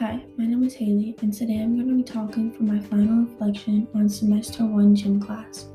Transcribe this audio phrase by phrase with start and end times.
[0.00, 4.66] is Haley, and today I'm going to be talking for my final reflection on semester
[4.66, 5.68] one gym class.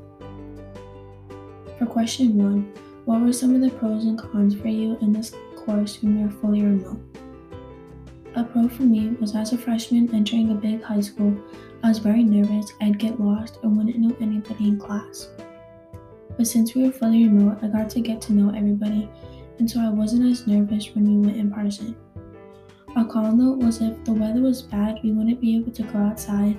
[1.78, 2.70] For question one,
[3.06, 6.26] what were some of the pros and cons for you in this course when you
[6.26, 7.00] were fully remote?
[8.34, 11.34] A pro for me was as a freshman entering a big high school,
[11.82, 15.30] I was very nervous I'd get lost and wouldn't know anybody in class.
[16.36, 19.08] But since we were fully remote, I got to get to know everybody,
[19.58, 21.96] and so I wasn't as nervous when we went in person.
[22.96, 25.98] A con note was if the weather was bad, we wouldn't be able to go
[25.98, 26.58] outside,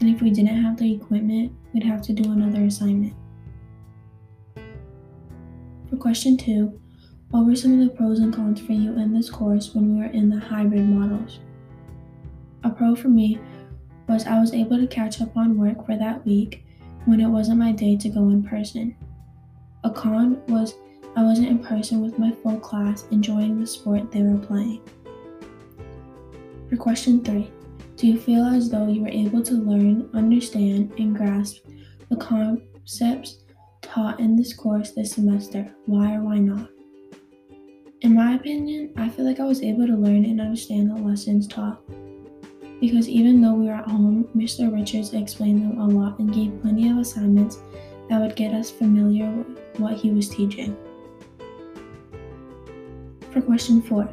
[0.00, 3.14] and if we didn't have the equipment, we'd have to do another assignment.
[5.88, 6.78] For question two,
[7.30, 10.00] what were some of the pros and cons for you in this course when we
[10.00, 11.40] were in the hybrid models?
[12.62, 13.38] A pro for me
[14.06, 16.64] was I was able to catch up on work for that week
[17.06, 18.94] when it wasn't my day to go in person.
[19.84, 20.74] A con was
[21.16, 24.82] I wasn't in person with my full class enjoying the sport they were playing.
[26.70, 27.50] For question three,
[27.96, 31.64] do you feel as though you were able to learn, understand, and grasp
[32.08, 33.42] the concepts
[33.82, 35.74] taught in this course this semester?
[35.86, 36.70] Why or why not?
[38.02, 41.48] In my opinion, I feel like I was able to learn and understand the lessons
[41.48, 41.82] taught.
[42.80, 44.72] Because even though we were at home, Mr.
[44.72, 47.58] Richards explained them a lot and gave plenty of assignments
[48.08, 50.76] that would get us familiar with what he was teaching.
[53.32, 54.08] For question four,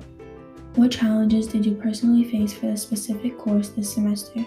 [0.78, 4.46] what challenges did you personally face for the specific course this semester?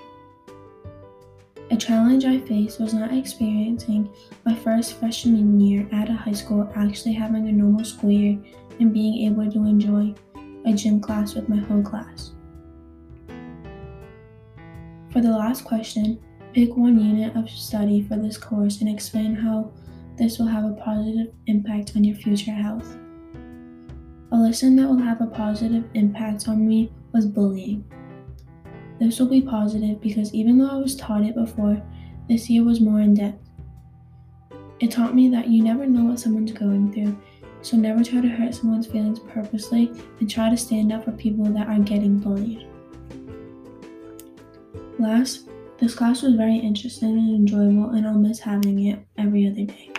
[1.73, 4.09] A challenge I faced was not experiencing
[4.45, 8.39] my first freshman year at a high school actually having a normal school year
[8.79, 10.15] and being able to enjoy
[10.67, 12.31] a gym class with my whole class.
[15.11, 16.23] For the last question,
[16.55, 19.73] pick one unit of study for this course and explain how
[20.17, 22.97] this will have a positive impact on your future health.
[24.33, 27.85] A lesson that will have a positive impact on me was bullying.
[29.01, 31.83] This will be positive because even though I was taught it before,
[32.29, 33.45] this year was more in depth.
[34.79, 37.19] It taught me that you never know what someone's going through,
[37.61, 41.45] so never try to hurt someone's feelings purposely and try to stand up for people
[41.47, 42.69] that are getting bullied.
[44.99, 45.49] Last,
[45.79, 49.91] this class was very interesting and enjoyable, and I'll miss having it every other day.